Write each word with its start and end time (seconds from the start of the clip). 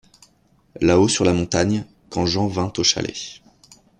Là-haut 0.81 1.07
sur 1.07 1.25
la 1.25 1.33
montagne, 1.33 1.85
quand 2.09 2.25
Jean 2.25 2.47
vint 2.47 2.73
au 2.75 2.83
chalet. 2.83 3.15